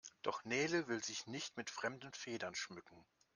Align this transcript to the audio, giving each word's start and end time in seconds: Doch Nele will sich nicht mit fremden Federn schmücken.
Doch 0.23 0.43
Nele 0.45 0.87
will 0.87 1.03
sich 1.03 1.27
nicht 1.27 1.57
mit 1.57 1.69
fremden 1.69 2.11
Federn 2.11 2.55
schmücken. 2.55 3.05